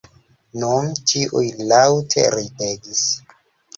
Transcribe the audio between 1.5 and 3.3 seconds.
laŭte ridegis.